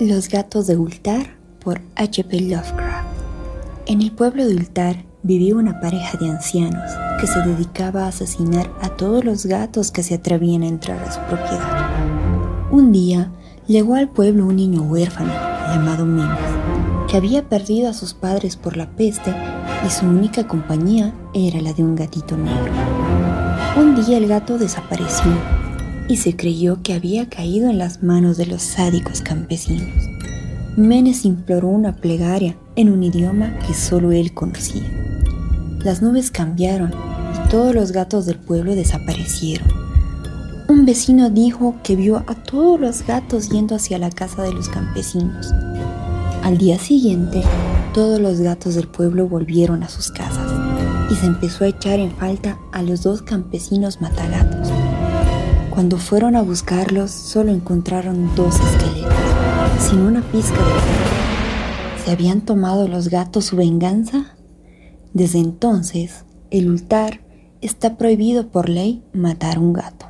Los 0.00 0.28
gatos 0.28 0.68
de 0.68 0.76
Ultar 0.76 1.34
por 1.58 1.80
H.P. 1.96 2.42
Lovecraft. 2.42 3.08
En 3.86 4.00
el 4.00 4.12
pueblo 4.12 4.46
de 4.46 4.54
Ultar 4.54 5.04
vivía 5.24 5.56
una 5.56 5.80
pareja 5.80 6.16
de 6.18 6.30
ancianos 6.30 6.88
que 7.20 7.26
se 7.26 7.40
dedicaba 7.40 8.04
a 8.04 8.08
asesinar 8.08 8.70
a 8.80 8.90
todos 8.90 9.24
los 9.24 9.44
gatos 9.46 9.90
que 9.90 10.04
se 10.04 10.14
atrevían 10.14 10.62
a 10.62 10.68
entrar 10.68 11.02
a 11.02 11.10
su 11.10 11.18
propiedad. 11.22 11.90
Un 12.70 12.92
día 12.92 13.32
llegó 13.66 13.96
al 13.96 14.08
pueblo 14.08 14.46
un 14.46 14.54
niño 14.54 14.82
huérfano 14.82 15.32
llamado 15.66 16.06
Memes, 16.06 16.38
que 17.08 17.16
había 17.16 17.48
perdido 17.48 17.90
a 17.90 17.92
sus 17.92 18.14
padres 18.14 18.54
por 18.54 18.76
la 18.76 18.90
peste 18.90 19.34
y 19.84 19.90
su 19.90 20.06
única 20.06 20.46
compañía 20.46 21.12
era 21.34 21.60
la 21.60 21.72
de 21.72 21.82
un 21.82 21.96
gatito 21.96 22.36
negro. 22.36 22.72
Un 23.76 23.96
día 23.96 24.16
el 24.16 24.28
gato 24.28 24.58
desapareció 24.58 25.32
y 26.08 26.16
se 26.16 26.36
creyó 26.36 26.82
que 26.82 26.94
había 26.94 27.28
caído 27.28 27.68
en 27.70 27.78
las 27.78 28.02
manos 28.02 28.36
de 28.36 28.46
los 28.46 28.62
sádicos 28.62 29.20
campesinos. 29.20 29.88
Menes 30.76 31.24
imploró 31.24 31.68
una 31.68 31.96
plegaria 31.96 32.56
en 32.76 32.90
un 32.90 33.02
idioma 33.02 33.58
que 33.66 33.74
solo 33.74 34.12
él 34.12 34.32
conocía. 34.32 34.84
Las 35.84 36.02
nubes 36.02 36.30
cambiaron 36.30 36.92
y 36.92 37.48
todos 37.50 37.74
los 37.74 37.92
gatos 37.92 38.26
del 38.26 38.38
pueblo 38.38 38.74
desaparecieron. 38.74 39.68
Un 40.68 40.84
vecino 40.84 41.30
dijo 41.30 41.76
que 41.82 41.96
vio 41.96 42.24
a 42.26 42.34
todos 42.34 42.78
los 42.80 43.06
gatos 43.06 43.48
yendo 43.48 43.74
hacia 43.74 43.98
la 43.98 44.10
casa 44.10 44.42
de 44.42 44.52
los 44.52 44.68
campesinos. 44.68 45.52
Al 46.42 46.58
día 46.58 46.78
siguiente, 46.78 47.42
todos 47.92 48.20
los 48.20 48.40
gatos 48.40 48.74
del 48.74 48.86
pueblo 48.86 49.28
volvieron 49.28 49.82
a 49.82 49.88
sus 49.88 50.10
casas 50.10 50.52
y 51.10 51.14
se 51.14 51.26
empezó 51.26 51.64
a 51.64 51.68
echar 51.68 51.98
en 51.98 52.12
falta 52.12 52.58
a 52.70 52.82
los 52.82 53.02
dos 53.02 53.22
campesinos 53.22 54.00
matagatos. 54.00 54.70
Cuando 55.78 55.98
fueron 55.98 56.34
a 56.34 56.42
buscarlos, 56.42 57.12
solo 57.12 57.52
encontraron 57.52 58.34
dos 58.34 58.56
esqueletos, 58.58 59.14
sin 59.78 60.00
una 60.00 60.22
pizca 60.22 60.56
de. 60.56 62.04
¿Se 62.04 62.10
habían 62.10 62.40
tomado 62.40 62.88
los 62.88 63.10
gatos 63.10 63.44
su 63.44 63.56
venganza? 63.56 64.34
Desde 65.14 65.38
entonces, 65.38 66.24
el 66.50 66.68
ultar 66.68 67.20
está 67.60 67.96
prohibido 67.96 68.48
por 68.48 68.68
ley 68.68 69.04
matar 69.12 69.60
un 69.60 69.72
gato. 69.72 70.07